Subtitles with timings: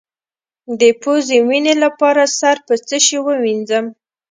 [0.79, 3.85] د پوزې وینې لپاره سر په څه شي ووینځم؟